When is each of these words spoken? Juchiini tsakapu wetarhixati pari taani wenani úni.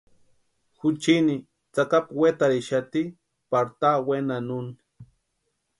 Juchiini 0.79 1.35
tsakapu 1.73 2.13
wetarhixati 2.21 3.01
pari 3.49 3.71
taani 3.79 4.05
wenani 4.07 4.51
úni. 4.59 4.73